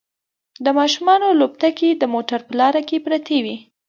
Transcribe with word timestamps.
د 0.63 0.65
ماشومانو 0.79 1.27
لوبتکې 1.39 1.89
د 1.93 2.03
موټر 2.13 2.39
په 2.47 2.53
لاره 2.59 2.81
کې 2.89 2.97
پرتې 3.05 3.37
وي 3.45 3.57